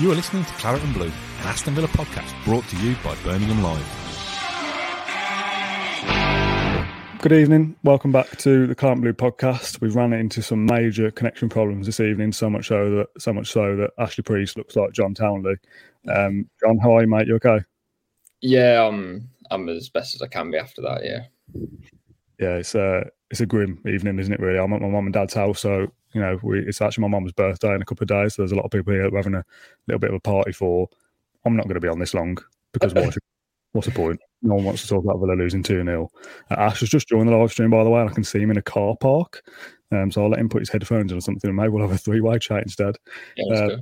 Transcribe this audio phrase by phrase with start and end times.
[0.00, 3.14] You are listening to Claret and Blue, an Aston Villa podcast brought to you by
[3.16, 3.86] Birmingham Live.
[7.20, 7.76] Good evening.
[7.84, 9.82] Welcome back to the Claret and Blue podcast.
[9.82, 13.52] We've run into some major connection problems this evening, so much so that so much
[13.52, 15.56] so that Ashley Preece looks like John Townley.
[16.08, 17.26] Um, John, how are you, mate?
[17.26, 17.58] You okay?
[18.40, 21.04] Yeah, I'm I'm as best as I can be after that.
[21.04, 21.24] Yeah.
[22.38, 24.40] Yeah, it's a it's a grim evening, isn't it?
[24.40, 27.08] Really, I'm at my mum and dad's house, so you know, we, it's actually my
[27.08, 28.34] mum's birthday in a couple of days.
[28.34, 29.44] So there's a lot of people here we're having a
[29.86, 30.88] little bit of a party for.
[31.46, 32.36] I'm not going to be on this long
[32.72, 33.16] because what's,
[33.72, 34.20] what's the point?
[34.42, 36.10] No one wants to talk about Villa losing 2 0.
[36.50, 38.40] Uh, Ash has just joined the live stream, by the way, and I can see
[38.40, 39.42] him in a car park.
[39.92, 41.94] Um, so I'll let him put his headphones on or something, and maybe we'll have
[41.94, 42.96] a three way chat instead.
[43.36, 43.76] Yeah,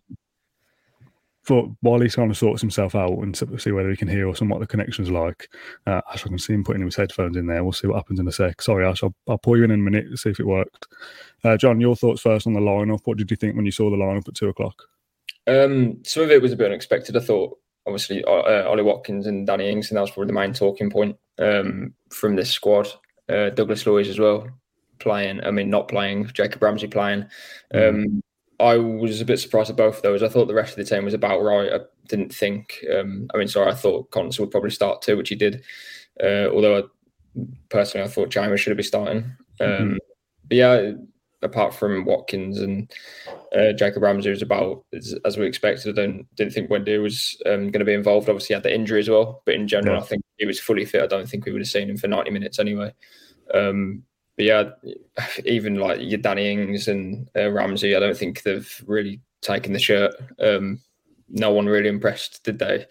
[1.46, 4.40] But while he's kind of sorts himself out and see whether he can hear us
[4.40, 5.48] and what the connection's like,
[5.86, 7.62] uh, Ash, I can see him putting his headphones in there.
[7.62, 8.60] We'll see what happens in a sec.
[8.60, 10.88] Sorry, Ash, I'll, I'll pull you in in a minute to see if it worked.
[11.44, 13.00] Uh, John, your thoughts first on the lineup.
[13.04, 14.82] What did you think when you saw the lineup at two o'clock?
[15.46, 17.16] Um, some of it was a bit unexpected.
[17.16, 20.52] I thought, obviously, uh, Ollie Watkins and Danny Ings, and that was probably the main
[20.52, 22.88] talking point um, from this squad.
[23.28, 24.48] Uh, Douglas Luiz as well
[24.98, 25.42] playing.
[25.44, 26.26] I mean, not playing.
[26.34, 27.26] Jacob Ramsey playing.
[27.72, 28.22] Um,
[28.60, 30.22] I was a bit surprised at both of those.
[30.22, 31.72] I thought the rest of the team was about right.
[31.72, 32.84] I didn't think.
[32.92, 35.62] Um, I mean, sorry, I thought Konsa would probably start too, which he did.
[36.22, 36.82] Uh, although I,
[37.68, 39.24] personally, I thought Chima should have been starting.
[39.60, 39.96] Um, Mhm.
[40.48, 40.92] But yeah,
[41.42, 42.90] apart from Watkins and
[43.54, 45.96] uh, Jacob Ramsey was about as, as we expected.
[45.96, 48.28] I don't, didn't think Wendy was um, going to be involved.
[48.28, 50.02] Obviously, he had the injury as well, but in general, Yeah.
[50.02, 51.02] I think he was fully fit.
[51.02, 52.92] I don't think we would have seen him for ninety minutes anyway.
[53.54, 54.02] Um,
[54.38, 54.70] but yeah,
[55.44, 59.78] even like your Danny Ings and uh, Ramsey, I don't think they've really taken the
[59.80, 60.14] shirt.
[60.38, 60.80] Um,
[61.28, 62.86] no one really impressed, did they?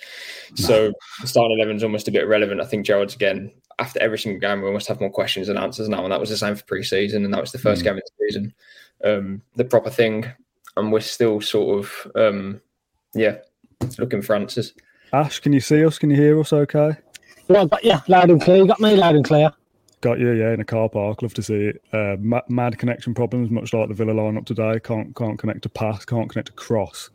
[0.55, 0.91] So
[1.21, 2.61] the starting eleven's almost a bit irrelevant.
[2.61, 5.87] I think Gerrard's again after every single game, we almost have more questions than answers
[5.87, 7.85] now, and that was the same for pre-season, and that was the first Mm.
[7.85, 8.53] game of the season,
[9.03, 10.25] um, the proper thing,
[10.75, 12.59] and we're still sort of, um,
[13.13, 13.37] yeah,
[13.99, 14.73] looking for answers.
[15.13, 15.97] Ash, can you see us?
[15.99, 16.97] Can you hear us okay?
[17.47, 18.57] Yeah, but yeah, loud and clear.
[18.57, 19.51] You got me loud and clear.
[20.07, 21.21] Got you, yeah, in a car park.
[21.21, 21.83] Love to see it.
[21.91, 22.15] Uh,
[22.47, 24.79] mad connection problems, much like the Villa lineup today.
[24.81, 27.09] Can't can't connect to pass, can't connect to cross.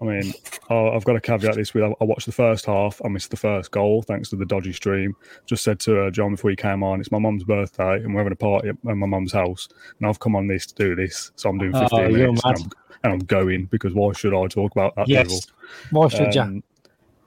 [0.00, 0.32] I mean,
[0.70, 3.00] I've got to caveat this with I watched the first half.
[3.04, 5.16] I missed the first goal thanks to the dodgy stream.
[5.46, 8.20] Just said to uh, John before he came on, it's my mum's birthday and we're
[8.20, 9.68] having a party at my mum's house.
[9.98, 11.32] And I've come on this to do this.
[11.34, 12.54] So I'm doing Oh, 15 you're minutes and.
[12.54, 12.70] I'm,
[13.02, 15.26] and I'm going because why should I talk about that Yes.
[15.26, 15.42] level?
[15.90, 16.42] Why should you?
[16.42, 16.62] Um,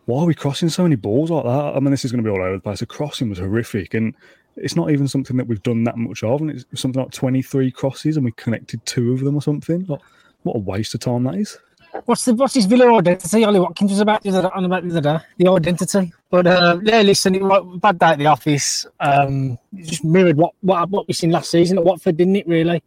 [0.10, 1.76] why are we crossing so many balls like that?
[1.76, 2.80] I mean, this is going to be all over the place.
[2.80, 4.16] The crossing was horrific, and
[4.62, 6.42] it's not even something that we've done that much of.
[6.42, 9.86] And it's something like 23 crosses, and we connected two of them or something.
[9.86, 10.02] Like,
[10.44, 11.58] what a waste of time that is.
[12.06, 13.44] What's the what's his Villa identity?
[13.44, 15.26] Ollie Watkins was about the other on about the other day.
[15.38, 16.14] The identity.
[16.30, 18.86] But uh, yeah, listen, it was bad day at the office.
[19.00, 22.48] Um, just mirrored what what what we seen last season at Watford, didn't it?
[22.48, 22.84] Really.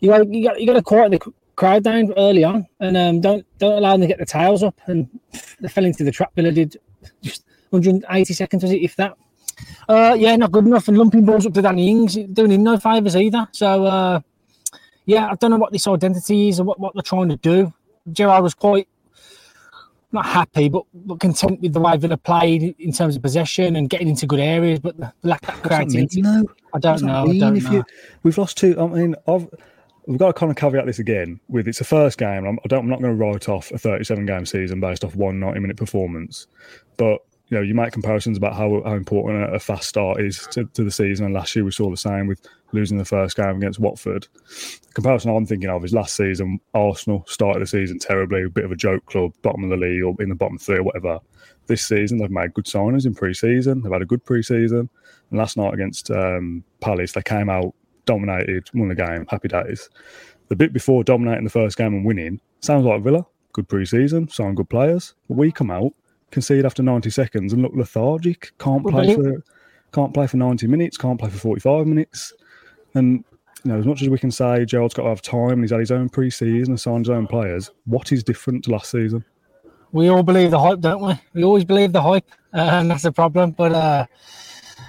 [0.00, 3.20] You got you got you got to quiet the crowd down early on, and um,
[3.20, 4.80] don't don't allow them to get the tails up.
[4.86, 5.08] And
[5.60, 6.32] they fell into the trap.
[6.36, 6.76] Villa did
[7.22, 9.16] just 180 seconds was it, if that.
[9.88, 10.88] Uh, yeah, not good enough.
[10.88, 13.48] And lumping balls up to Danny Ings, doing him no favours either.
[13.52, 14.20] So uh,
[15.06, 17.72] yeah, I don't know what this identity is or what, what they're trying to do.
[18.12, 18.88] Gerrard was quite
[20.12, 23.88] not happy, but, but content with the way Villa played in terms of possession and
[23.88, 25.62] getting into good areas, but the lack of mean?
[25.62, 26.22] creativity.
[26.22, 27.24] No, I don't know.
[27.30, 27.72] I don't if know.
[27.72, 27.84] you-
[28.22, 28.78] we've lost two.
[28.78, 29.48] I mean, I've,
[30.06, 32.44] we've got to kind of caveat this again with it's a first game.
[32.44, 35.14] I'm, I don't, I'm not going to write off a 37 game season based off
[35.16, 36.46] one 90 minute performance,
[36.98, 37.20] but
[37.52, 40.82] you know, you make comparisons about how, how important a, fast start is to, to
[40.82, 41.26] the season.
[41.26, 42.40] And last year we saw the same with
[42.72, 44.26] losing the first game against Watford.
[44.32, 48.64] The comparison I'm thinking of is last season, Arsenal started the season terribly, a bit
[48.64, 51.20] of a joke club, bottom of the league or in the bottom three or whatever.
[51.66, 53.82] This season, they've made good signings in pre-season.
[53.82, 54.88] They've had a good pre-season.
[55.28, 57.74] And last night against um, Palace, they came out,
[58.06, 59.90] dominated, won the game, happy days.
[60.48, 63.26] The bit before dominating the first game and winning sounds like Villa.
[63.52, 65.12] Good pre-season, signed good players.
[65.28, 65.92] But we come out,
[66.32, 68.52] concede after 90 seconds and look lethargic.
[68.58, 69.42] Can't Well, play for
[69.92, 72.32] can't play for 90 minutes, can't play for 45 minutes.
[72.94, 73.24] And
[73.62, 75.70] you know, as much as we can say Gerrard's got to have time and he's
[75.70, 79.24] had his own pre-season and signed his own players, what is different to last season?
[79.92, 81.12] We all believe the hype, don't we?
[81.34, 83.50] We always believe the hype, uh, and that's the problem.
[83.50, 84.06] But uh,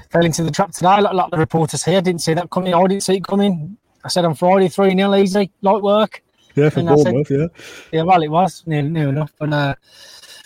[0.09, 0.95] fell into the trap today.
[0.97, 2.73] A lot, of the reporters here didn't see that coming.
[2.73, 3.77] I didn't see it coming.
[4.05, 6.23] I said on Friday, 3 0 easy, light work.
[6.55, 7.47] Yeah, for Bournemouth, yeah.
[7.91, 9.33] Yeah, well, it was near, near enough.
[9.37, 9.75] But uh,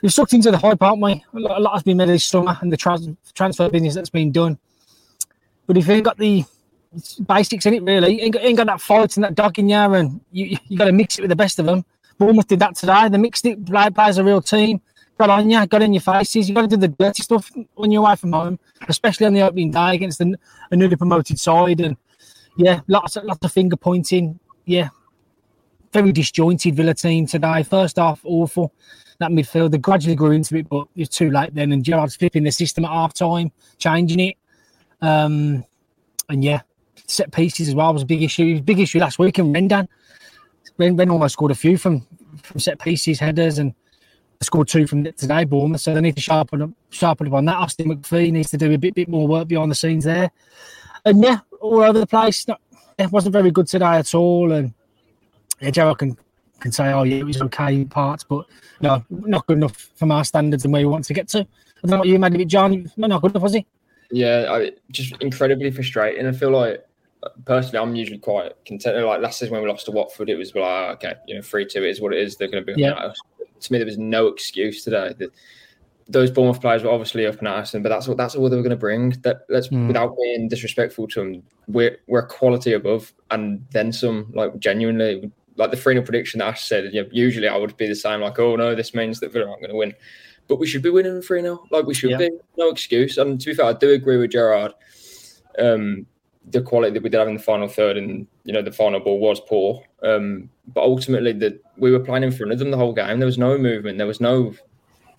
[0.02, 1.24] we've sucked into the hype, aren't we?
[1.34, 4.58] A lot, has been made this summer and the trans- transfer business that's been done.
[5.66, 6.46] But if you ain't got the
[7.28, 9.76] basics in it, really, ain't got, ain't got that fight and that dog in you,
[9.76, 11.84] and you you got to mix it with the best of them.
[12.18, 13.10] Bournemouth did that today.
[13.10, 14.82] They mixed it, played, played a real team.
[15.18, 16.48] Got on you, got in your faces.
[16.48, 19.42] You got to do the dirty stuff when you're away from home, especially on the
[19.42, 20.36] opening day against the,
[20.72, 21.82] a newly promoted side.
[21.82, 21.98] And
[22.56, 24.40] yeah, lots lots of finger pointing.
[24.66, 24.90] Yeah,
[25.92, 27.64] very disjointed Villa team today.
[27.64, 28.74] First half, awful.
[29.20, 31.72] That midfield, they gradually grew into it, but it's too late then.
[31.72, 34.38] And Gerrard's flipping the system at half time, changing it.
[35.02, 35.66] Um,
[36.30, 36.62] and yeah,
[37.08, 38.62] set pieces as well was a big issue.
[38.62, 39.88] Big issue last week in Rendan.
[40.78, 42.06] Ren, Ren almost scored a few from,
[42.44, 43.74] from set pieces, headers, and
[44.42, 45.82] scored two from today, Bournemouth.
[45.82, 47.56] So they need to sharpen up, sharpen up on that.
[47.56, 50.32] Austin MacPhee needs to do a bit, bit more work behind the scenes there.
[51.06, 52.48] And yeah, all over the place.
[52.48, 52.62] Not,
[52.98, 54.52] it wasn't very good today at all.
[54.52, 54.74] And
[55.60, 56.18] yeah, Gerrard can
[56.60, 58.46] can say, oh yeah, it was okay parts, but
[58.82, 61.40] no, not good enough from our standards and where we want to get to.
[61.40, 61.46] I
[61.84, 62.92] don't know what you made of it, John.
[62.98, 63.66] Not good enough, was he?
[64.12, 66.26] Yeah, I, just incredibly frustrating.
[66.26, 66.86] I feel like
[67.46, 69.06] personally, I'm usually quite content.
[69.06, 71.66] Like last season when we lost to Watford, it was like, okay, you know, three
[71.66, 72.38] two is what it is.
[72.38, 73.12] They're going to be yeah.
[73.60, 75.14] To me, there was no excuse today.
[75.18, 75.32] The,
[76.10, 78.56] those Bournemouth players were obviously up and at us, but that's what that's all they
[78.56, 79.10] were going to bring.
[79.24, 79.88] That let's mm.
[79.88, 84.32] without being disrespectful to them, we're we're quality above, and then some.
[84.34, 87.76] Like genuinely, like the 3 0 prediction that Ash said, you know, usually I would
[87.78, 89.94] be the same, like, oh no, this means that Villa aren't going to win.
[90.48, 91.64] But we should be winning 3 0.
[91.72, 92.18] Like, we should yeah.
[92.18, 92.30] be.
[92.58, 93.18] No excuse.
[93.18, 94.74] And to be fair, I do agree with Gerrard.
[95.60, 96.06] Um,
[96.50, 99.02] the quality that we did have in the final third and, you know, the final
[99.02, 99.84] ball was poor.
[100.04, 103.20] Um, but ultimately, the, we were playing in front of them the whole game.
[103.20, 103.98] There was no movement.
[103.98, 104.54] There was no.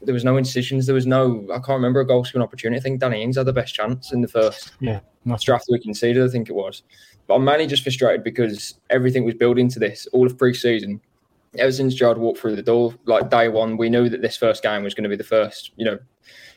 [0.00, 0.86] There was no incisions.
[0.86, 1.44] There was no.
[1.50, 2.78] I can't remember a goal scoring opportunity.
[2.78, 5.00] I think Danny Ings had the best chance in the first yeah,
[5.40, 6.22] draft we conceded.
[6.22, 6.84] I think it was.
[7.28, 11.00] But I'm mainly just frustrated because everything was building to this all of pre-season.
[11.56, 14.62] Ever since Gerrard walked through the door, like day one, we knew that this first
[14.62, 15.98] game was going to be the first, you know,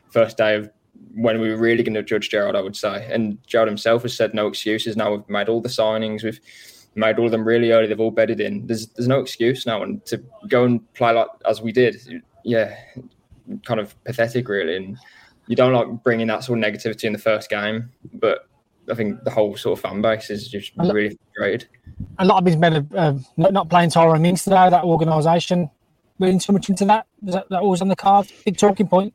[0.09, 0.71] first day of
[1.13, 3.07] when we were really going to judge Gerrard, I would say.
[3.11, 4.97] And Gerrard himself has said no excuses.
[4.97, 6.39] Now we've made all the signings, we've
[6.95, 7.87] made all of them really early.
[7.87, 8.65] They've all bedded in.
[8.67, 12.75] There's there's no excuse now, and to go and play like as we did, yeah,
[13.65, 14.75] kind of pathetic, really.
[14.77, 14.97] And
[15.47, 18.47] you don't like bringing that sort of negativity in the first game, but
[18.91, 21.67] I think the whole sort of fan base is just lot, really frustrated.
[22.19, 24.69] A lot of it's been uh, not playing Tyrone Mings today.
[24.69, 25.69] That organisation
[26.19, 27.07] reading too much into that.
[27.21, 28.31] Was that, that was on the card?
[28.45, 29.13] Big talking point.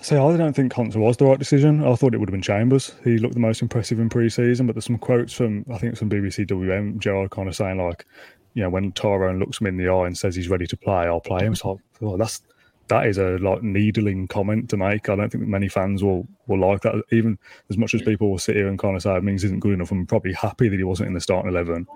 [0.00, 1.84] See, I don't think Konsa was the right decision.
[1.84, 2.94] I thought it would have been Chambers.
[3.04, 5.98] He looked the most impressive in pre-season, but there's some quotes from I think it's
[5.98, 8.06] from BBC WM Gerrard kind of saying like,
[8.54, 11.06] you know, when Tyrone looks him in the eye and says he's ready to play,
[11.06, 11.54] I'll play him.
[11.54, 12.40] So oh, that's
[12.88, 15.08] that is a like needling comment to make.
[15.08, 17.02] I don't think that many fans will will like that.
[17.12, 17.38] Even
[17.70, 19.90] as much as people will sit here and kind of say means isn't good enough,
[19.90, 21.86] I'm probably happy that he wasn't in the starting eleven.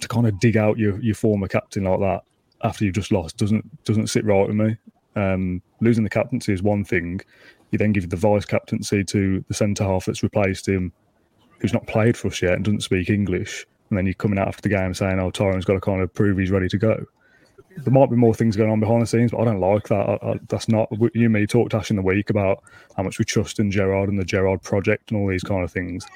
[0.00, 2.22] To kind of dig out your, your former captain like that
[2.62, 4.76] after you've just lost doesn't doesn't sit right with me.
[5.14, 7.20] Um, losing the captaincy is one thing.
[7.70, 10.92] You then give the vice captaincy to the centre half that's replaced him,
[11.60, 13.66] who's not played for us yet and doesn't speak English.
[13.88, 16.12] And then you're coming out after the game saying, "Oh, Tyrone's got to kind of
[16.12, 17.06] prove he's ready to go."
[17.76, 19.94] There might be more things going on behind the scenes, but I don't like that.
[19.94, 22.64] I, I, that's not you and me talked to Ash in the week about
[22.96, 25.70] how much we trust in Gerrard and the Gerrard project and all these kind of
[25.70, 26.06] things.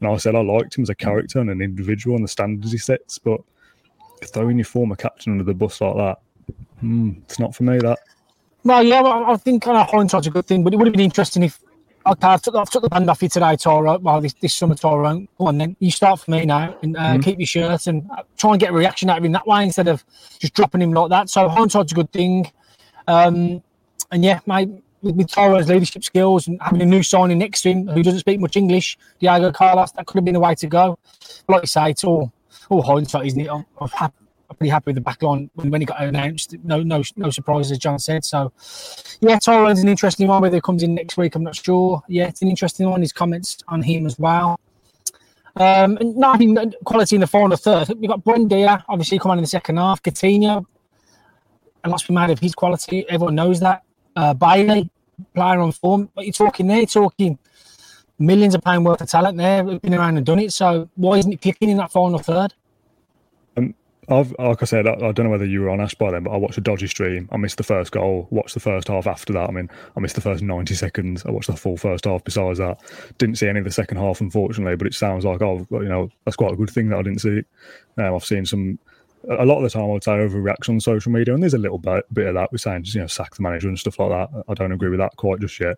[0.00, 2.70] And I said I liked him as a character and an individual and the standards
[2.70, 3.40] he sets, but
[4.26, 6.18] throwing your former captain under the bus like that,
[6.80, 7.78] hmm, it's not for me.
[7.78, 7.98] That.
[8.64, 10.92] Well, yeah, well, I think kind of hindsight's a good thing, but it would have
[10.92, 11.58] been interesting if
[12.10, 13.98] okay, I've took, I've took the band off you today, Toro.
[13.98, 15.26] Well, this, this summer, Toro.
[15.38, 15.76] Go on then.
[15.80, 17.20] You start for me now and uh, mm-hmm.
[17.20, 19.62] keep your shirt and uh, try and get a reaction out of him that way
[19.64, 20.04] instead of
[20.38, 21.28] just dropping him like that.
[21.28, 22.50] So hindsight's a good thing.
[23.06, 23.62] Um,
[24.10, 24.70] and yeah, mate,
[25.02, 28.20] with, with Toro's leadership skills and having a new signing next to him who doesn't
[28.20, 30.98] speak much English, Diego Carlos, that could have been the way to go.
[31.46, 32.32] But like you say, it's all
[32.70, 33.48] all hindsight, isn't it?
[33.48, 34.14] I'm, I'm happy
[34.54, 36.54] pretty happy with the back line when, when he got announced.
[36.64, 38.24] No, no, no surprises, as John said.
[38.24, 38.52] So,
[39.20, 40.42] yeah, Tyrone's an interesting one.
[40.42, 42.02] Whether he comes in next week, I'm not sure.
[42.08, 43.00] Yeah, it's an interesting one.
[43.00, 44.58] His comments on him as well.
[45.56, 47.88] Um, and not having quality in the final third.
[47.98, 50.02] We've got Buendia, obviously, coming in the second half.
[50.02, 50.64] Coutinho,
[51.84, 53.08] a lot's been made of his quality.
[53.08, 53.82] Everyone knows that.
[54.14, 54.90] Uh, Bailey,
[55.34, 56.10] player on form.
[56.14, 57.38] But you're talking there, you're talking
[58.18, 59.64] millions of pound worth of talent there.
[59.64, 60.52] Been around and done it.
[60.52, 62.54] So why isn't it clicking in that final third?
[64.10, 66.22] I've like I said, I, I, don't know whether you were on Ash by then,
[66.22, 67.28] but I watched a dodgy stream.
[67.30, 68.26] I missed the first goal.
[68.30, 69.48] Watched the first half after that.
[69.48, 71.24] I mean, I missed the first ninety seconds.
[71.26, 72.24] I watched the full first half.
[72.24, 72.80] Besides that,
[73.18, 74.76] didn't see any of the second half, unfortunately.
[74.76, 77.20] But it sounds like oh, you know, that's quite a good thing that I didn't
[77.20, 77.42] see.
[77.98, 78.78] Um, I've seen some
[79.24, 81.58] a lot of the time I would say overreaction on social media, and there's a
[81.58, 82.52] little bit, bit of that.
[82.52, 84.44] We're saying just you know sack the manager and stuff like that.
[84.48, 85.76] I don't agree with that quite just yet.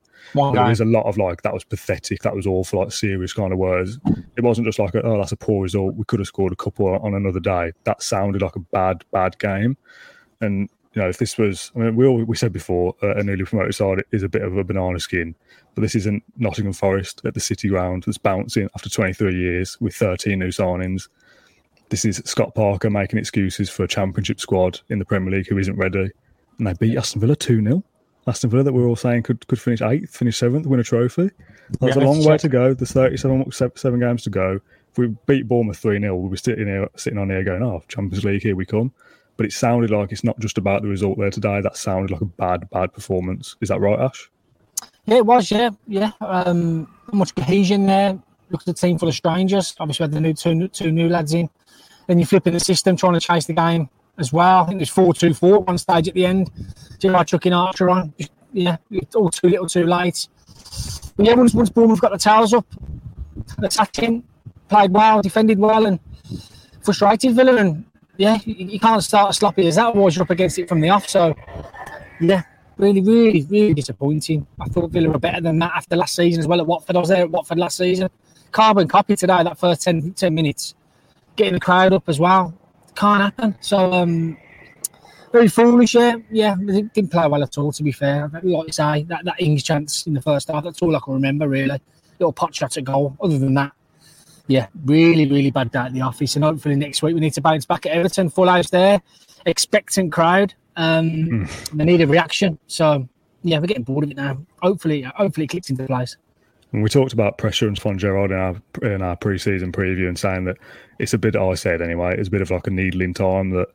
[0.67, 3.59] There's a lot of like that was pathetic, that was awful, like serious kind of
[3.59, 3.99] words.
[4.37, 5.95] It wasn't just like oh that's a poor result.
[5.95, 7.73] We could have scored a couple on another day.
[7.85, 9.77] That sounded like a bad bad game,
[10.41, 13.23] and you know if this was, I mean we all, we said before uh, a
[13.23, 15.35] newly promoted side is a bit of a banana skin,
[15.75, 19.95] but this isn't Nottingham Forest at the City Ground that's bouncing after 23 years with
[19.95, 21.09] 13 new signings
[21.91, 25.59] this is Scott Parker making excuses for a championship squad in the Premier League who
[25.59, 26.11] isn't ready.
[26.59, 27.85] And they beat Aston Villa 2 0.
[28.27, 31.31] Aston Villa that we're all saying could, could finish eighth, finish seventh, win a trophy.
[31.81, 32.75] That's yeah, a long way to go.
[32.75, 34.61] There's 37 seven games to go.
[34.93, 37.83] If we beat Bournemouth 3 0, we'll be sitting here sitting on here going, oh,
[37.89, 38.93] Champions League, here we come.
[39.37, 41.61] But it sounded like it's not just about the result there today.
[41.61, 43.57] That sounded like a bad, bad performance.
[43.61, 44.31] Is that right, Ash?
[45.07, 45.71] Yeah, it was, yeah.
[45.89, 46.13] Yeah.
[46.21, 48.19] Um, much cohesion there.
[48.51, 49.75] Look at the team full of strangers.
[49.81, 51.49] Obviously, we had the new two, two new lads in.
[52.11, 53.89] Then you're flipping the system, trying to chase the game
[54.19, 54.65] as well.
[54.65, 56.51] I think it was 4 2 4 at one stage at the end.
[56.99, 58.13] Gerrard chucking Archer on.
[58.53, 60.27] Yeah, it's all too little too late.
[61.17, 62.67] But yeah, once, once Bournemouth got the towels up,
[63.63, 64.25] attacking,
[64.69, 66.01] played well, defended well, and
[66.83, 67.55] frustrated Villa.
[67.55, 67.85] And
[68.17, 70.81] yeah, you, you can't start as sloppy as that, otherwise you're up against it from
[70.81, 71.09] the off.
[71.09, 71.37] So
[72.21, 72.43] yeah,
[72.77, 74.49] really, really, really disappointing.
[74.59, 76.97] I thought Villa were better than that after last season as well at Watford.
[76.97, 78.11] I was there at Watford last season.
[78.51, 80.75] Carbon copy today, that first 10, 10 minutes
[81.41, 82.55] getting the crowd up as well.
[82.95, 83.57] Can't happen.
[83.61, 84.37] So um,
[85.33, 85.95] very foolish.
[85.95, 86.55] Yeah, yeah.
[86.55, 87.73] Didn't play well at all.
[87.73, 90.65] To be fair, like you say, that that Ings chance in the first half.
[90.65, 91.81] That's all I can remember really.
[92.19, 93.17] Little pot shot at goal.
[93.23, 93.73] Other than that,
[94.49, 96.35] yeah, really, really bad day at the office.
[96.37, 98.29] And hopefully next week we need to bounce back at Everton.
[98.29, 99.01] Full house there,
[99.47, 100.53] expectant crowd.
[100.77, 101.71] Um, mm.
[101.71, 102.59] They need a reaction.
[102.67, 103.09] So
[103.43, 104.45] yeah, we're getting bored of it now.
[104.63, 106.17] Hopefully, hopefully it clicks into place.
[106.73, 110.19] And we talked about pressure and Steven Gerrard in our in our pre-season preview and
[110.19, 110.57] saying that
[110.99, 111.37] it's a bit.
[111.37, 113.69] I said anyway, it's a bit of like a needling time that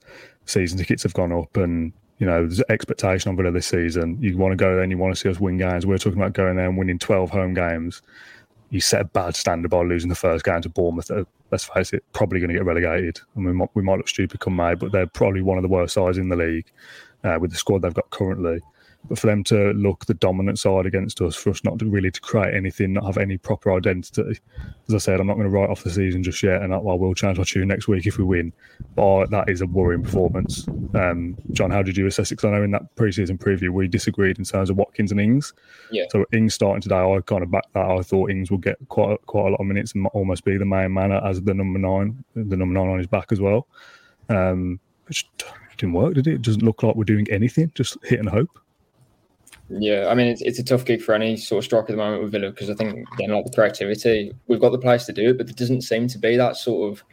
[0.45, 4.17] season tickets have gone up and you know there's expectation on Villa this season.
[4.21, 5.85] You want to go there and you want to see us win games.
[5.85, 8.01] We're talking about going there and winning 12 home games.
[8.69, 11.11] You set a bad standard by losing the first game to Bournemouth.
[11.51, 13.19] Let's face it, probably going to get relegated.
[13.35, 15.69] I mean, we we might look stupid come May, but they're probably one of the
[15.69, 16.65] worst sides in the league
[17.25, 18.61] uh, with the squad they've got currently.
[19.07, 22.11] But for them to look the dominant side against us, for us not to really
[22.11, 24.39] to create anything, not have any proper identity.
[24.87, 26.77] As I said, I'm not going to write off the season just yet, and I,
[26.77, 28.53] will change my tune next week if we win.
[28.95, 30.67] But that is a worrying performance.
[30.95, 32.35] Um, John, how did you assess it?
[32.35, 35.53] Because I know in that preseason preview we disagreed in terms of Watkins and Ings.
[35.91, 36.05] Yeah.
[36.09, 37.85] So Ings starting today, I kind of backed that.
[37.85, 40.57] I thought Ings would get quite a, quite a lot of minutes and almost be
[40.57, 43.67] the main man as the number nine, the number nine on his back as well.
[44.29, 45.29] Um, which
[45.77, 46.35] didn't work, did it?
[46.35, 48.49] It doesn't look like we're doing anything, just hit and hope.
[49.69, 51.97] Yeah, I mean it's, it's a tough gig for any sort of striker at the
[51.97, 55.13] moment with Villa because I think again like the creativity, we've got the players to
[55.13, 57.03] do it, but there doesn't seem to be that sort of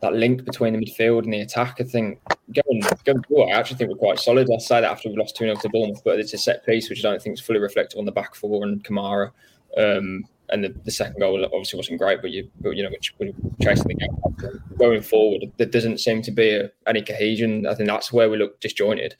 [0.00, 1.76] that link between the midfield and the attack.
[1.80, 4.48] I think going going forward, I actually think we're quite solid.
[4.50, 6.88] I'll say that after we lost two 0 to Bournemouth, but it's a set piece
[6.88, 9.32] which I don't think is fully reflective on the back four and Kamara.
[9.76, 13.14] Um, and the, the, second goal obviously wasn't great, but you but you know which
[13.18, 13.32] we're
[13.62, 17.66] chasing the game going forward, there doesn't seem to be a, any cohesion.
[17.66, 19.14] I think that's where we look disjointed.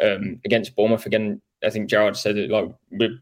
[0.00, 3.18] Um, against Bournemouth again, I think Gerrard said it like the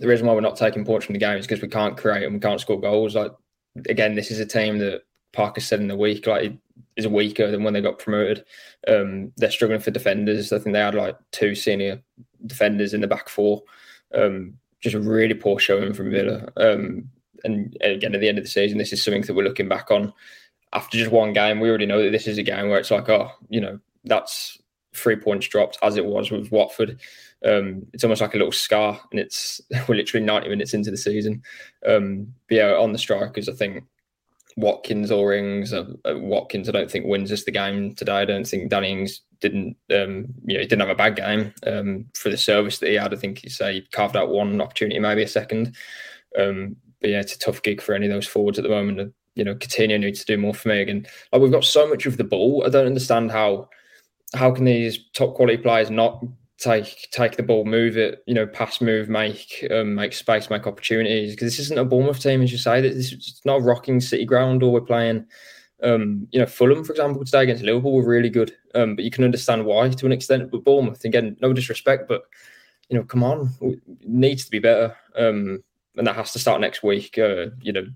[0.00, 2.34] reason why we're not taking points from the game is because we can't create and
[2.34, 3.14] we can't score goals.
[3.14, 3.32] Like
[3.88, 5.02] again, this is a team that
[5.32, 6.52] Parker said in the week like
[6.96, 8.44] is weaker than when they got promoted.
[8.88, 10.52] Um, they're struggling for defenders.
[10.52, 12.02] I think they had like two senior
[12.46, 13.62] defenders in the back four.
[14.14, 16.48] Um, just a really poor showing from Villa.
[16.56, 17.10] Um,
[17.42, 19.90] and again, at the end of the season, this is something that we're looking back
[19.90, 20.12] on
[20.72, 21.60] after just one game.
[21.60, 24.58] We already know that this is a game where it's like, oh, you know, that's
[24.94, 27.00] three points dropped as it was with Watford.
[27.44, 30.96] Um, it's almost like a little scar, and it's we're literally 90 minutes into the
[30.96, 31.42] season.
[31.86, 33.84] Um, but yeah, on the strikers, I think
[34.56, 38.18] Watkins or Ings, uh, uh, Watkins, I don't think wins us the game today.
[38.18, 41.52] I don't think Danny Ings didn't, um, you know, he didn't have a bad game
[41.66, 43.12] um, for the service that he had.
[43.12, 45.74] I think he say he carved out one opportunity, maybe a second.
[46.38, 49.12] Um, but yeah, it's a tough gig for any of those forwards at the moment.
[49.34, 51.06] You know, Coutinho needs to do more for me again.
[51.32, 52.62] Like we've got so much of the ball.
[52.64, 53.68] I don't understand how
[54.34, 56.24] how can these top quality players not
[56.58, 60.66] take take the ball, move it, you know, pass, move, make um, make space, make
[60.66, 61.32] opportunities.
[61.32, 62.80] Because this isn't a Bournemouth team, as you say.
[62.80, 65.26] This is not a rocking City ground, or we're playing.
[65.82, 69.10] Um, you know, Fulham, for example, today against Liverpool were really good, um, but you
[69.10, 70.50] can understand why to an extent.
[70.50, 72.22] But Bournemouth, again, no disrespect, but
[72.88, 73.52] you know, come on,
[74.02, 75.62] needs to be better, um,
[75.96, 77.18] and that has to start next week.
[77.18, 77.86] Uh, you know,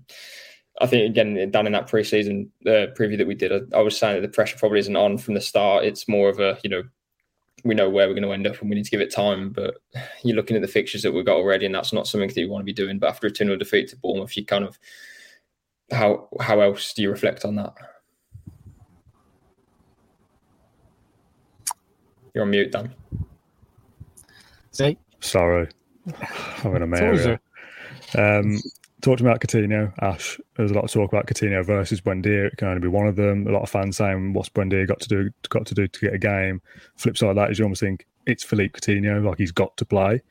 [0.81, 3.97] I think again, down in that preseason uh, preview that we did, I, I was
[3.97, 5.85] saying that the pressure probably isn't on from the start.
[5.85, 6.83] It's more of a you know
[7.63, 9.51] we know where we're going to end up and we need to give it time.
[9.51, 9.77] But
[10.23, 12.49] you're looking at the fixtures that we've got already, and that's not something that you
[12.49, 12.99] want to be doing.
[12.99, 14.77] But after a 2 0 defeat to Bournemouth, you kind of
[15.91, 17.73] how how else do you reflect on that?
[22.33, 22.93] You're on mute, Dan.
[24.71, 25.67] See, Sorry,
[26.63, 27.39] I'm in a It's always area.
[28.17, 28.59] Um,
[29.01, 30.39] talking about Coutinho, Ash.
[30.57, 32.47] There's a lot of talk about Coutinho versus Buendia.
[32.47, 33.47] It can only be one of them.
[33.47, 35.29] A lot of fans saying, "What's Buendia got to do?
[35.49, 36.61] Got to do to get a game?"
[36.95, 39.85] Flip side of that is you almost think it's Philippe Coutinho, like he's got to
[39.85, 40.21] play,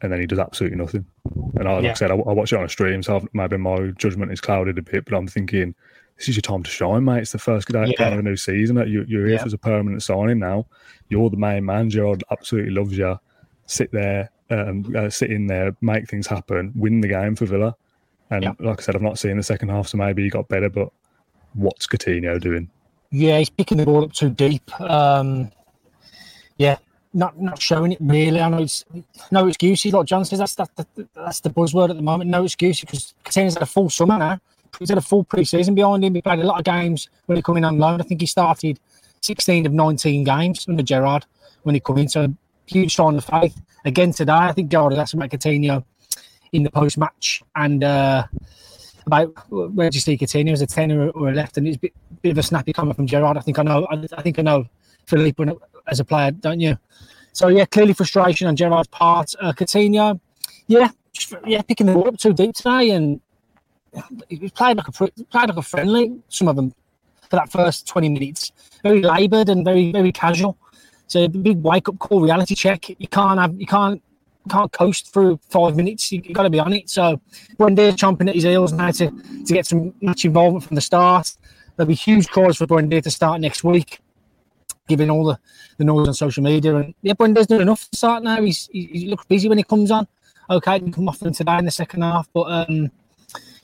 [0.00, 1.06] and then he does absolutely nothing.
[1.54, 1.90] And I, like Yeah.
[1.92, 4.40] I said, I, I watch it on a stream, so I've, maybe my judgment is
[4.40, 5.04] clouded a bit.
[5.04, 5.74] But I'm thinking,
[6.18, 7.20] this is your time to shine, mate.
[7.22, 8.08] It's the first good Yeah.
[8.08, 8.76] of the new season.
[8.88, 9.44] You, you're here Yeah.
[9.44, 10.66] as a permanent signing now.
[11.08, 11.88] You're the main man.
[11.90, 13.18] Gerrard absolutely loves you.
[13.66, 17.76] Sit there, um, uh, sit in there, make things happen, win the game for Villa.
[18.32, 18.52] And Yeah.
[18.60, 20.68] like I said, I've not seen the second half, so maybe he got better.
[20.70, 20.88] But
[21.54, 22.70] what's Coutinho doing?
[23.10, 24.62] Yeah, he's picking the ball up too deep.
[24.80, 25.50] Um,
[26.56, 26.78] yeah,
[27.12, 28.40] not not showing it really.
[28.40, 28.84] I know it's
[29.30, 29.92] no excuses.
[29.92, 32.30] Like John says, that's that, that, that's the buzzword at the moment.
[32.30, 34.40] No excuses because Coutinho's had a full summer now.
[34.78, 36.14] He's had a full pre-season behind him.
[36.14, 38.00] He played a lot of games when he come in on loan.
[38.00, 38.80] I think he started
[39.20, 41.26] 16 of 19 games under Gerrard
[41.64, 42.08] when he come in.
[42.08, 42.34] So
[42.64, 43.60] huge sign of faith.
[43.84, 45.84] Again today, I think Gerrard has asked about Coutinho
[46.52, 47.82] in the post-match and.
[47.84, 48.26] uh
[49.04, 51.76] about where do you see Coutinho as a ten or, or a left, and it's
[51.76, 51.92] a bit,
[52.22, 53.36] bit of a snappy comment from Gerrard.
[53.36, 53.84] I think I know.
[53.90, 54.68] I, I think I know
[55.06, 55.44] Philippe
[55.88, 56.78] as a player, don't you?
[57.32, 59.34] So yeah, clearly frustration on Gerrard's part.
[59.40, 60.20] Uh, Coutinho,
[60.68, 60.90] yeah,
[61.44, 63.20] yeah, picking the ball up too deep today, and
[64.28, 66.16] he played like a played like a friendly.
[66.28, 66.72] Some of them
[67.28, 68.52] for that first twenty minutes,
[68.84, 70.56] very laboured and very very casual.
[71.08, 72.88] So big wake up call, reality check.
[72.88, 74.00] You can't have you can't
[74.50, 76.10] can't coast through five minutes.
[76.12, 76.90] You, you got to be on it.
[76.90, 77.20] So
[77.56, 80.80] when they're chomping at his heels now to, to get some match involvement from the
[80.80, 81.34] start,
[81.76, 84.00] there'll be huge calls for Buendia to start next week,
[84.88, 85.38] given all the,
[85.78, 86.76] the noise on social media.
[86.76, 88.42] And yeah, Buendia's doing enough to start now.
[88.42, 90.06] He's, he, he looks busy when he comes on.
[90.50, 92.28] Okay, he can come off him today in the second half.
[92.32, 92.90] But um,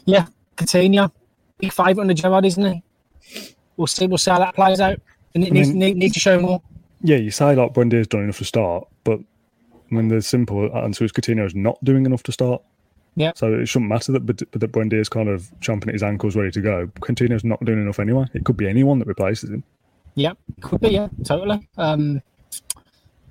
[0.04, 1.11] yeah, Coutinho,
[1.58, 3.54] big favourite under Gerrard, isn't he?
[3.76, 4.06] We'll see.
[4.06, 5.00] We'll see how that plays out.
[5.35, 6.62] And it needs, mean- need, need to show more.
[7.00, 9.20] Yeah, you say like Buendia's done enough to start, but
[9.90, 12.62] I mean the simple answer is Coutinho's not doing enough to start.
[13.16, 13.33] Yeah.
[13.35, 16.52] So it shouldn't matter that but that is kind of chomping at his ankles, ready
[16.52, 16.87] to go.
[17.00, 18.26] Coutinho's not doing enough anyway.
[18.35, 19.64] It could be anyone that replaces him.
[20.14, 20.90] Yeah, could be.
[20.90, 21.68] Yeah, totally.
[21.76, 22.23] Um,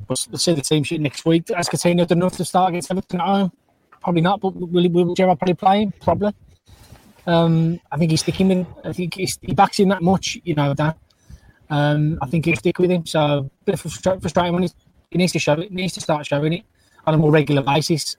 [0.08, 1.50] we'll, we'll see the team sheet next week.
[1.50, 3.52] Has Coutinho done enough to start against Everton at home?
[4.02, 4.42] Probably not.
[4.42, 5.94] But will, he- will Gerrard probably play him?
[6.02, 6.34] Probably.
[7.26, 8.68] Um, I think he's sticking with.
[8.86, 10.38] I think he's, he backs him that much.
[10.44, 10.98] You know that.
[11.70, 13.06] Um, I think he'll stick with him.
[13.06, 14.76] So a bit frustrating when he's,
[15.12, 15.70] he needs to show it.
[15.70, 16.64] He needs to start showing it
[17.06, 18.18] on a more regular basis,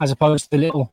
[0.00, 0.92] as opposed to the little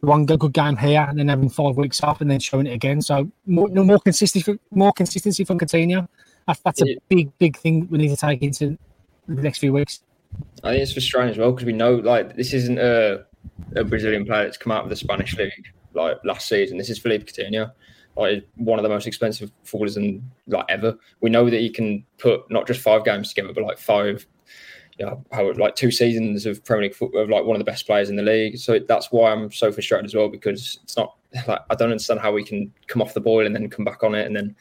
[0.00, 2.72] one good good game here and then having five weeks off and then showing it
[2.72, 3.00] again.
[3.00, 6.08] So more, no, more consistency, more consistency from Coutinho.
[6.46, 8.78] That's, that's a big, big thing we need to take into
[9.26, 10.00] the next few weeks.
[10.62, 13.24] I think it's frustrating as well because we know like this isn't a,
[13.74, 16.78] a Brazilian player that's come out of the Spanish league like last season.
[16.78, 17.72] This is Philippe Coutinho,
[18.16, 20.96] like one of the most expensive footballers in like ever.
[21.20, 24.26] We know that he can put not just five games together, but like five,
[24.98, 27.86] yeah, how like two seasons of Premier League football of like one of the best
[27.86, 28.58] players in the league.
[28.58, 32.20] So that's why I'm so frustrated as well because it's not like I don't understand
[32.20, 34.56] how we can come off the boil and then come back on it and then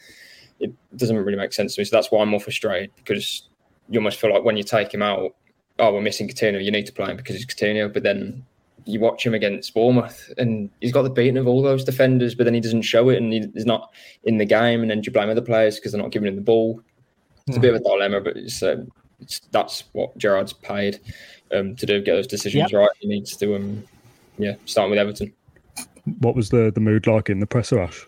[0.60, 1.86] it doesn't really make sense to me.
[1.86, 3.48] So that's why I'm more frustrated because
[3.90, 5.36] you almost feel like when you take him out,
[5.80, 6.64] oh, we're missing Coutinho.
[6.64, 7.92] You need to play him because it's Coutinho.
[7.92, 8.46] But then
[8.86, 12.44] you watch him against Bournemouth, and he's got the beating of all those defenders, but
[12.44, 13.92] then he doesn't show it, and he's not
[14.24, 14.82] in the game.
[14.82, 16.82] And then you blame other players because they're not giving him the ball.
[17.48, 21.00] It's a bit of a dilemma, but it's, um, it's that's what Gerrard's paid
[21.54, 22.90] um, to do, get those decisions right.
[23.00, 23.84] He needs to, um,
[24.38, 25.34] yeah, starting with Everton.
[26.20, 28.06] What was the, the mood like in the presser, Ash?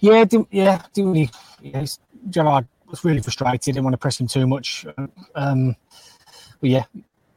[0.00, 1.30] Yeah, didn't, yeah, didn't really.
[1.62, 1.86] Yeah,
[2.30, 3.62] Gerrard was really frustrated.
[3.62, 4.86] Didn't want to press him too much.
[5.34, 5.76] Um,
[6.60, 6.84] but yeah,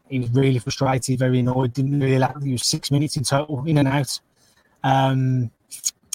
[0.09, 1.73] he was really frustrated, very annoyed.
[1.73, 2.41] Didn't really like.
[2.41, 4.19] He was six minutes in total, in and out.
[4.83, 5.51] Um,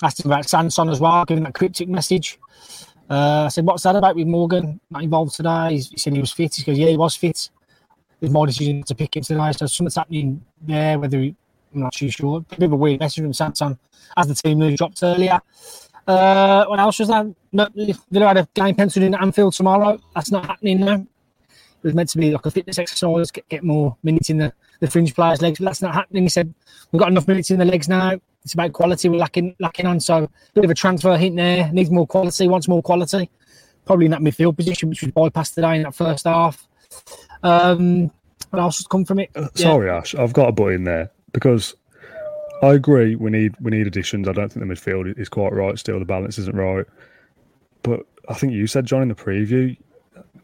[0.02, 2.38] asked him about Sanson as well, giving that cryptic message.
[3.10, 6.32] Uh, I said, "What's that about with Morgan not involved today?" He said he was
[6.32, 6.54] fit.
[6.54, 7.50] He goes, "Yeah, he was fit."
[8.20, 9.52] It was my decision to pick him today.
[9.52, 10.98] So something's happening there.
[10.98, 11.34] Whether he,
[11.74, 12.38] I'm not too sure.
[12.38, 13.78] A bit of a weird message from Sanson
[14.16, 15.40] as the team news dropped earlier.
[16.06, 17.26] Uh, what else was that?
[17.52, 17.68] No,
[18.10, 19.98] Villa had a game penciled in Anfield tomorrow.
[20.14, 20.94] That's not happening now.
[20.94, 24.52] It was meant to be like a fitness exercise, get, get more minutes in the,
[24.80, 26.24] the fringe players' legs, but that's not happening.
[26.24, 26.52] He said,
[26.90, 28.20] We've got enough minutes in the legs now.
[28.44, 30.00] It's about quality we're lacking lacking on.
[30.00, 31.70] So a bit of a transfer hint there.
[31.72, 33.30] Needs more quality, wants more quality.
[33.84, 36.66] Probably in that midfield position, which was bypassed today in that first half.
[37.42, 38.10] Um,
[38.50, 39.30] what else has come from it?
[39.34, 39.48] Yeah.
[39.54, 41.74] Sorry, Ash, I've got a butt in there because
[42.62, 44.28] I agree we need we need additions.
[44.28, 45.78] I don't think the midfield is quite right.
[45.78, 46.86] Still, the balance isn't right.
[47.82, 49.76] But I think you said, John, in the preview,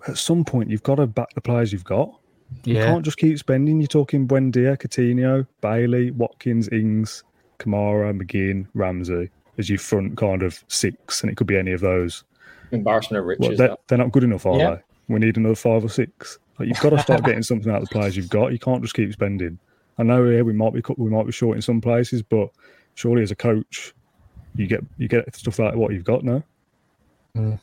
[0.09, 2.19] at some point you've got to back the players you've got.
[2.65, 3.79] You can't just keep spending.
[3.79, 7.23] You're talking Buendia, Coutinho, Bailey, Watkins, Ings,
[7.59, 11.81] Kamara, McGinn, Ramsey as your front kind of six, and it could be any of
[11.81, 12.25] those.
[12.71, 13.49] Embarrassment of riches.
[13.49, 14.71] Well, they're, they're not good enough, are Yeah.
[14.77, 14.83] they?
[15.09, 16.39] We need another five or six.
[16.59, 18.53] Like you've got to start getting something out of the players you've got.
[18.53, 19.59] You can't just keep spending.
[19.97, 22.51] I know yeah, we might be we might be short in some places, but
[22.95, 23.95] surely as a coach,
[24.55, 26.43] you get you get stuff like what you've got now.
[27.37, 27.59] Mm.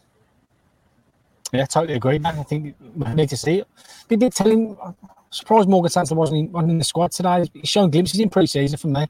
[1.53, 2.37] Yeah, totally agree, man.
[2.39, 3.67] I think we need to see it.
[4.07, 4.75] They did tell him.
[4.81, 4.95] I'm
[5.29, 7.45] surprised Morgan Sanson wasn't in, wasn't in the squad today.
[7.53, 9.07] He's shown glimpses in pre-season for me.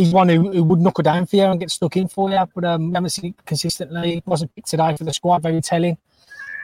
[0.00, 2.42] He's one who, who would knuckle down for you and get stuck in for you,
[2.54, 4.14] but um, we haven't seen it consistently.
[4.14, 5.42] He wasn't picked today for the squad.
[5.42, 5.98] Very telling.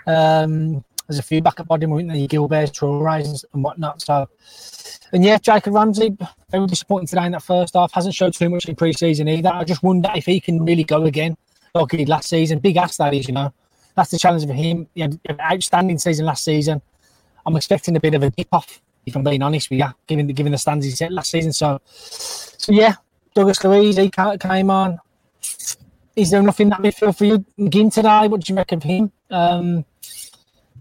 [0.06, 4.00] Um, there's a few backup body movement there, Gilbert, Traore and whatnot.
[4.00, 4.26] So,
[5.12, 6.16] and yeah, Jacob Ramsey,
[6.50, 7.92] very disappointing today in that first half.
[7.92, 9.50] Hasn't showed too much in pre-season either.
[9.50, 11.36] I just wonder if he can really go again
[11.74, 12.58] like he did last season.
[12.60, 13.52] Big ass that is, you know.
[13.94, 14.88] That's the challenge for him.
[14.94, 16.80] He had an outstanding season last season.
[17.44, 20.26] I'm expecting a bit of a dip off, if I'm being honest with you, given
[20.26, 21.52] the given the stands he set last season.
[21.52, 22.94] So, so yeah,
[23.36, 24.98] Douglas Luiz, he came on.
[26.16, 28.28] Is there nothing that midfield for you again today?
[28.28, 29.12] What do you reckon of him?
[29.30, 29.84] Um,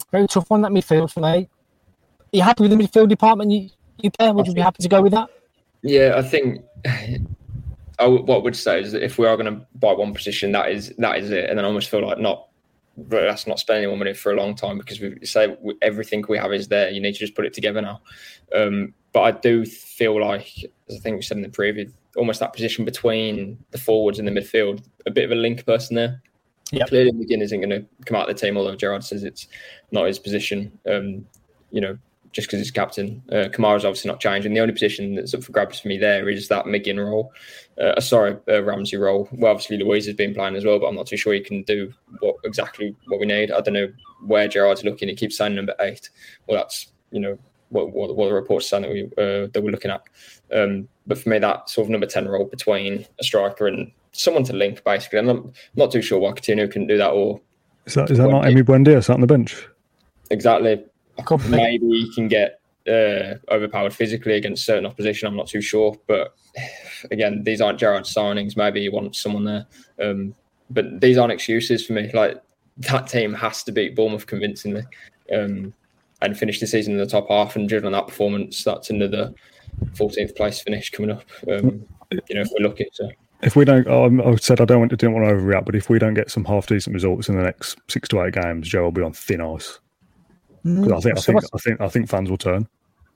[0.10, 1.28] very tough one that midfield for me.
[1.28, 1.48] Are
[2.32, 3.52] you happy with the midfield department?
[3.52, 3.70] You,
[4.02, 4.34] you pair?
[4.34, 5.30] Would you be happy to go with that?
[5.82, 6.63] Yeah, I think
[8.00, 10.54] I, what I would say is that if we are going to buy one position,
[10.54, 11.50] that is that is it.
[11.50, 12.48] And then I almost feel like not
[12.97, 16.53] that's not spending more money for a long time because we say everything we have
[16.53, 16.89] is there.
[16.89, 18.01] You need to just put it together now.
[18.55, 20.49] Um, but I do feel like,
[20.89, 24.27] as I think we said in the preview, almost that position between the forwards and
[24.27, 26.21] the midfield, a bit of a link person there.
[26.71, 26.88] Yep.
[26.88, 29.47] Clearly, McGinn isn't going to come out of the team, although Gerrard says it's
[29.91, 30.71] not his position.
[30.89, 31.25] Um,
[31.71, 31.97] you know,
[32.32, 33.22] just because he's captain.
[33.32, 34.54] Uh, Kamara's obviously not changing.
[34.54, 37.32] The only position that's up for grabs for me there is that McGinn role.
[37.80, 39.28] Uh, sorry, uh, Ramsey role.
[39.32, 41.64] Well, obviously Luiz has been playing as well, but I'm not too sure he can
[41.64, 43.52] do what exactly what we need.
[43.52, 43.92] I don't know
[44.26, 45.10] where Gerrard's looking.
[45.10, 46.10] He keeps saying number eight.
[46.48, 47.38] Well, that's you know
[47.70, 50.04] what what, what the reports saying that we uh, that we're looking at.
[50.54, 54.44] Um, but for me, that sort of number ten role between a striker and someone
[54.46, 55.20] to link, basically.
[55.20, 57.42] I'm not, not too sure why Coutinho can do that or.
[57.86, 59.68] Is that is that not Emi Buendia sat on the bench?
[60.32, 60.84] Exactly.
[61.49, 65.28] Maybe he can get uh, overpowered physically against certain opposition.
[65.28, 66.36] I'm not too sure, but
[67.12, 68.58] again, these aren't Gerrard signings.
[68.58, 69.65] Maybe he wants someone there,
[70.01, 70.36] um,
[70.69, 72.12] but these aren't excuses for me.
[72.13, 72.41] Like
[72.78, 74.84] that team has to beat Bournemouth convincingly
[75.34, 75.73] um,
[76.21, 77.56] and finish the season in the top half.
[77.56, 79.34] And judging on that performance, that's another
[79.93, 81.23] 14th place finish coming up.
[81.49, 82.88] Um, you know, if we're lucky.
[82.93, 83.10] So
[83.41, 85.75] if we don't, um, I said I don't want to didn't want to overreact, but
[85.75, 88.67] if we don't get some half decent results in the next six to eight games,
[88.67, 89.80] Joe will be on thin ice.
[90.65, 90.84] Mm.
[90.84, 92.67] Because I think, I think, I think, I think fans will turn.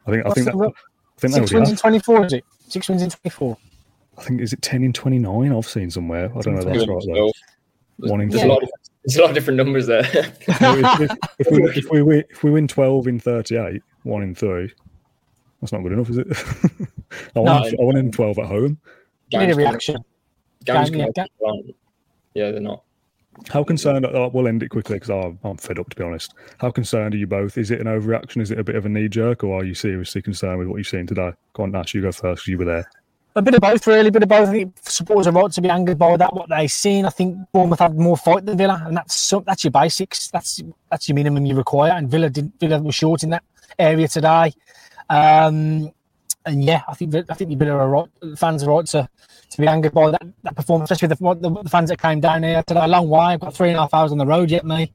[0.05, 2.25] I think, I think, that, I think six wins in twenty four.
[2.25, 3.57] Is it six wins in twenty four?
[4.17, 5.51] I think is it ten in twenty nine?
[5.51, 6.31] I've seen somewhere.
[6.35, 6.59] I don't know.
[6.59, 7.03] If that's right.
[7.07, 7.31] Though.
[8.07, 8.69] One in there's, a lot of,
[9.03, 9.99] there's a lot of different numbers there.
[10.13, 14.33] if, if, we, if, we, win, if we win twelve in thirty eight, one in
[14.33, 14.71] three,
[15.59, 16.27] that's not good enough, is it?
[17.35, 18.79] I, want, no, I want in twelve at home.
[19.33, 19.97] Need a reaction.
[20.63, 21.25] Games Game, yeah,
[22.33, 22.83] yeah, they're not.
[23.47, 24.05] How concerned?
[24.05, 25.09] Uh, we'll end it quickly because
[25.43, 26.33] I'm, fed up, to be honest.
[26.59, 27.57] How concerned are you both?
[27.57, 28.41] Is it an overreaction?
[28.41, 30.77] Is it a bit of a knee jerk, or are you seriously concerned with what
[30.77, 31.31] you've seen today?
[31.53, 32.47] Go on, Nash, you go first.
[32.47, 32.89] You were there.
[33.35, 34.09] A bit of both, really.
[34.09, 34.49] A bit of both.
[34.49, 36.33] I think supporters are right to be angered by that.
[36.33, 39.71] What they've seen, I think Bournemouth had more fight than Villa, and that's that's your
[39.71, 40.29] basics.
[40.29, 41.91] That's that's your minimum you require.
[41.91, 43.43] And Villa did Villa was short in that
[43.77, 44.53] area today.
[45.09, 45.91] Um,
[46.45, 47.57] and yeah, I think I think.
[47.57, 49.09] The fans are right to
[49.49, 52.43] to be angered by that, that performance, especially the, the, the, fans that came down
[52.43, 52.81] here today.
[52.83, 53.19] A long way.
[53.19, 54.91] I've got three and a half hours on the road yet, me.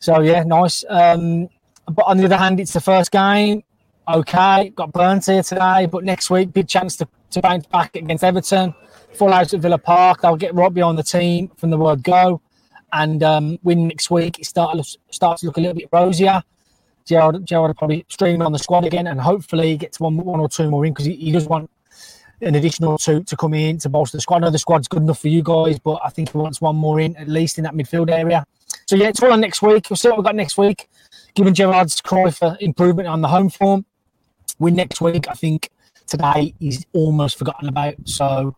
[0.00, 0.84] So yeah, nice.
[0.88, 1.48] Um,
[1.86, 3.62] but on the other hand, it's the first game.
[4.08, 8.24] Okay, got burnt here today, but next week, big chance to, to bounce back against
[8.24, 8.74] Everton.
[9.14, 10.22] Full house at Villa Park.
[10.22, 12.40] They'll get right behind the team from the word go,
[12.92, 14.38] and um, win next week.
[14.38, 14.78] It start,
[15.10, 16.42] starts to look a little bit rosier.
[17.06, 20.70] Gerrard will probably stream on the squad again, and hopefully gets one, one or two
[20.70, 21.70] more in because he, he does want
[22.42, 24.36] an additional two to come in to bolster the squad.
[24.36, 26.76] I know the squad's good enough for you guys, but I think he wants one
[26.76, 28.46] more in, at least in that midfield area.
[28.86, 29.88] So, yeah, it's all on next week.
[29.90, 30.88] We'll see what we've got next week.
[31.34, 33.84] Given Gerrard's cry for improvement on the home form,
[34.58, 35.70] win next week, I think
[36.06, 37.94] today is almost forgotten about.
[38.04, 38.56] So,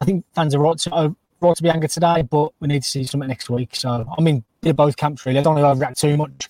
[0.00, 1.08] I think fans are right to, uh,
[1.40, 3.74] right to be angered today, but we need to see something next week.
[3.74, 5.38] So, I mean, they're both camps, really.
[5.38, 6.48] I don't want to overreact too much.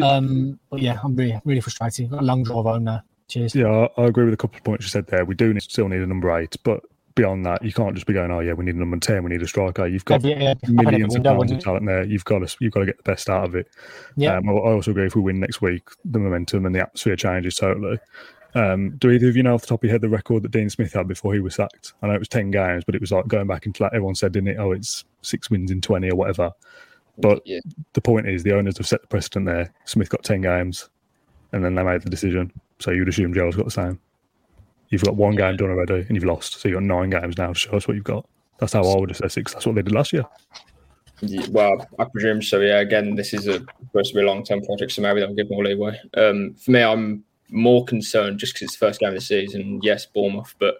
[0.00, 2.10] Um, but yeah, I'm really, really frustrated.
[2.10, 3.02] Got a long drive home now.
[3.28, 3.54] Cheers.
[3.54, 5.24] Yeah, I, I, agree with a couple of points you said there.
[5.24, 6.82] We do need, still need a number eight, but
[7.14, 9.30] beyond that, you can't just be going, "Oh yeah, we need a number ten, we
[9.30, 10.54] need a striker." You've got yeah, yeah.
[10.68, 12.04] millions of pounds of talent there.
[12.04, 13.68] You've got to you've got to get the best out of it.
[14.16, 14.36] Yeah.
[14.36, 17.56] Um, I, also agree if we win next week, the momentum and the atmosphere changes
[17.56, 17.98] totally.
[18.54, 20.50] Um, do either of you know off the top of your head the record that
[20.50, 21.94] Dean Smith had before he was sacked?
[22.02, 24.14] I know it was ten games, but it was like going back into like everyone
[24.14, 24.58] said, didn't it?
[24.58, 26.52] Oh, it's six wins in twenty or whatever.
[27.18, 27.60] But yeah.
[27.92, 29.72] the point is, the owners have set the precedent there.
[29.84, 30.88] Smith got ten games,
[31.52, 32.52] and then they made the decision.
[32.78, 34.00] So you'd assume Joel's got the same.
[34.88, 36.60] You've got one game done already and you've lost.
[36.60, 38.28] So you've got nine games now to show us what you've got.
[38.58, 39.48] That's how I would assess it.
[39.48, 40.24] That's what they did last year.
[41.50, 42.60] Well, I presume so.
[42.60, 42.80] Yeah.
[42.80, 45.64] Again, this is a, supposed to be a long-term project, so maybe they'll give more
[45.64, 45.98] leeway.
[46.16, 49.80] Um, for me, I'm more concerned just because it's the first game of the season.
[49.82, 50.76] Yes, Bournemouth, but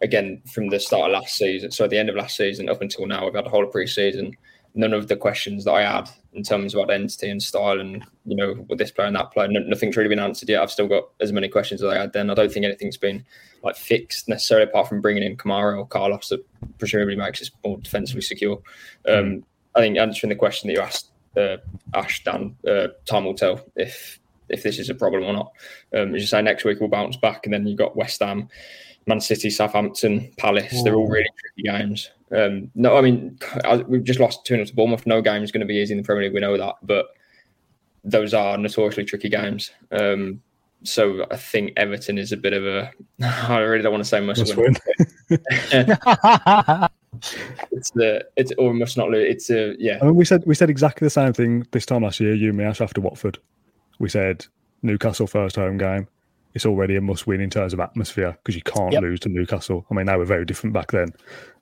[0.00, 2.82] again, from the start of last season, so at the end of last season up
[2.82, 4.36] until now, we've had a whole of pre-season.
[4.74, 8.34] None of the questions that I had in terms of identity and style, and you
[8.34, 10.62] know, with this player and that player, nothing's really been answered yet.
[10.62, 12.30] I've still got as many questions as I had then.
[12.30, 13.24] I don't think anything's been
[13.62, 16.44] like fixed necessarily, apart from bringing in Kamara or Carlos, that
[16.78, 18.62] presumably makes us more defensively secure.
[19.06, 21.58] Um, I think answering the question that you asked, uh,
[21.94, 25.52] Ash, Dan, uh, time will tell if if this is a problem or not.
[25.94, 28.48] Um, as you say, next week we'll bounce back, and then you've got West Ham,
[29.06, 30.82] Man City, Southampton, Palace.
[30.82, 32.10] They're all really tricky games.
[32.34, 33.38] Um, no, I mean
[33.86, 35.06] we've just lost two 0 to Bournemouth.
[35.06, 36.34] No game is going to be easy in the Premier League.
[36.34, 37.06] We know that, but
[38.04, 39.70] those are notoriously tricky games.
[39.90, 40.40] Um,
[40.84, 42.90] so I think Everton is a bit of a.
[43.22, 44.76] I really don't want to say must, must win.
[45.30, 45.38] win.
[47.70, 49.26] it's the it's or must not lose.
[49.28, 49.98] It's a yeah.
[50.00, 52.34] I mean, we said we said exactly the same thing this time last year.
[52.34, 53.38] You and me, Ash, after Watford,
[53.98, 54.46] we said
[54.82, 56.08] Newcastle first home game.
[56.54, 59.02] It's already a must win in terms of atmosphere because you can't yep.
[59.02, 59.86] lose to Newcastle.
[59.90, 61.08] I mean, they were very different back then.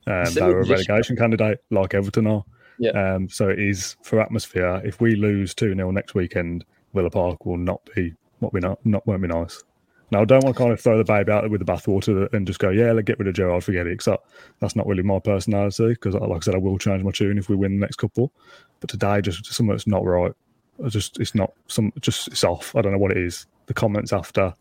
[0.06, 2.44] Um, they were a relegation candidate like Everton are.
[2.78, 2.90] Yeah.
[2.92, 4.80] Um, so it is for atmosphere.
[4.84, 8.84] If we lose 2 0 next weekend, Villa Park will not be what we not,
[8.84, 9.62] not won't be nice.
[10.10, 12.46] Now, I don't want to kind of throw the baby out with the bathwater and
[12.46, 13.98] just go, yeah, let's get rid of Gerrard, forget it.
[13.98, 14.18] Because
[14.58, 15.90] that's not really my personality.
[15.90, 18.32] Because, like I said, I will change my tune if we win the next couple.
[18.80, 20.32] But today, just something that's not right.
[20.80, 22.74] It's just it's not some just it's off.
[22.74, 23.46] I don't know what it is.
[23.66, 24.52] The comments after,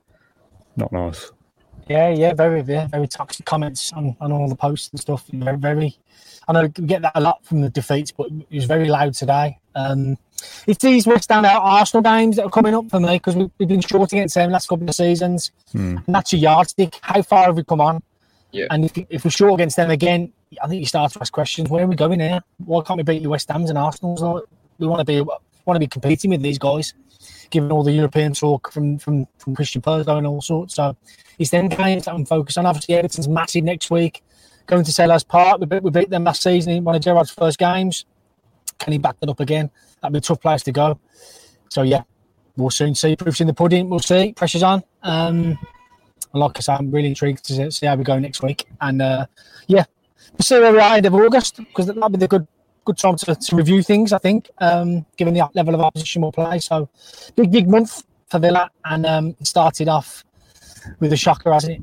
[0.79, 1.31] not nice.
[1.87, 5.25] Yeah, yeah, very, yeah, very toxic comments on, on all the posts and stuff.
[5.33, 5.97] Very, very.
[6.47, 9.15] I know we get that a lot from the defeats, but it was very loud
[9.15, 9.57] today.
[9.73, 10.17] Um,
[10.67, 13.67] it's these West Ham Arsenal games that are coming up for me because we, have
[13.67, 16.05] been short against them last couple of seasons, mm.
[16.05, 16.99] and that's a yardstick.
[17.01, 18.03] How far have we come on?
[18.51, 18.67] Yeah.
[18.69, 21.69] And if, if we're short against them again, I think you start to ask questions:
[21.69, 22.41] Where are we going here?
[22.57, 24.21] Why can't we beat the West Hams and Arsenal's?
[24.77, 25.23] We want to be
[25.69, 26.93] want to be competing with these guys,
[27.49, 30.75] given all the European talk from from from Christian Purslow and all sorts.
[30.75, 30.95] So
[31.37, 32.65] it's them games that I'm focused on.
[32.65, 34.23] Obviously, Everton's massive next week.
[34.65, 37.31] Going to Selhurst Park, we beat, we beat them last season in one of Gerrard's
[37.31, 38.05] first games.
[38.77, 39.71] Can he back that up again?
[40.01, 40.99] That'd be a tough place to go.
[41.69, 42.03] So yeah,
[42.55, 43.15] we'll soon see.
[43.15, 43.89] Proofs in the pudding.
[43.89, 44.33] We'll see.
[44.33, 44.83] Pressure's on.
[45.01, 45.57] Um,
[46.33, 48.67] and like I said, I'm really intrigued to see how we go next week.
[48.79, 49.25] And uh,
[49.67, 49.85] yeah,
[50.33, 52.47] we'll see where we are end of August because that'll be the good
[52.89, 54.11] good time to, to review things.
[54.11, 56.57] I think, um, given the level of opposition we'll play.
[56.59, 56.89] So
[57.35, 60.23] big big month for Villa, and um, started off
[60.99, 61.81] with a shocker, hasn't it?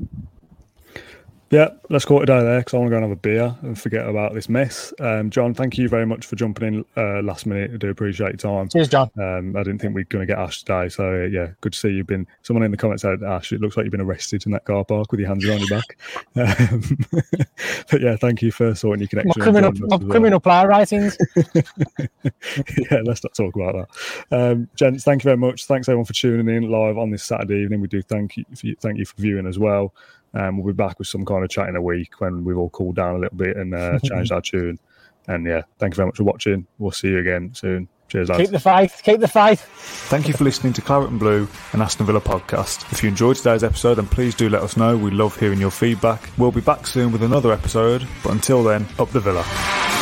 [1.49, 3.21] Yeah, let's call it a day there because I want to go and have a
[3.21, 4.93] beer and forget about this mess.
[4.99, 7.71] Um, John, thank you very much for jumping in uh, last minute.
[7.73, 8.67] I do appreciate your time.
[8.67, 9.09] Cheers, John.
[9.17, 11.71] Um, I didn't think we were going to get Ash today, so uh, yeah, good
[11.71, 12.27] to see you've been.
[12.41, 14.83] Someone in the comments said, "Ash, it looks like you've been arrested in that car
[14.83, 15.97] park with your hands around your back."
[16.37, 16.83] Um,
[17.91, 19.33] but yeah, thank you for sorting your connection.
[19.37, 21.17] My criminal, my criminal player writings.
[21.65, 23.87] yeah, let's not talk about
[24.29, 24.51] that.
[24.51, 25.65] Um, gents, thank you very much.
[25.65, 27.81] Thanks everyone for tuning in live on this Saturday evening.
[27.81, 28.45] We do thank you,
[28.79, 29.93] thank you for viewing as well.
[30.37, 32.69] Um, we'll be back with some kind of chat in a week when we've all
[32.69, 34.77] cooled down a little bit and uh, changed our tune.
[35.27, 36.67] And yeah, thank you very much for watching.
[36.77, 37.89] We'll see you again soon.
[38.07, 38.41] Cheers, lads.
[38.41, 39.01] Keep the faith.
[39.03, 39.61] Keep the faith.
[40.09, 42.89] Thank you for listening to Claret and Blue and Aston Villa podcast.
[42.93, 44.95] If you enjoyed today's episode, then please do let us know.
[44.95, 46.29] We love hearing your feedback.
[46.37, 48.07] We'll be back soon with another episode.
[48.23, 49.96] But until then, up the Villa.